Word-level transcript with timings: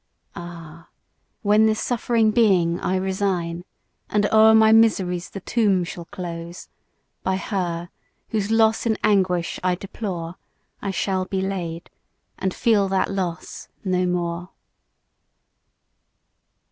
Ah! 0.35 0.87
when 1.43 1.67
this 1.67 1.79
suffering 1.79 2.31
being 2.31 2.79
I 2.79 2.95
resign 2.95 3.63
And 4.09 4.25
o'er 4.33 4.55
my 4.55 4.71
miseries 4.71 5.29
the 5.29 5.41
tomb 5.41 5.83
shall 5.83 6.05
close, 6.05 6.69
By 7.21 7.35
her, 7.37 7.91
whose 8.29 8.49
loss 8.49 8.87
in 8.87 8.97
anguish 9.03 9.59
I 9.63 9.75
deplore, 9.75 10.37
I 10.81 10.89
shall 10.89 11.25
be 11.25 11.39
laid, 11.43 11.91
and 12.39 12.51
feel 12.51 12.87
that 12.87 13.11
loss 13.11 13.67
no 13.83 14.07
more! 14.07 14.49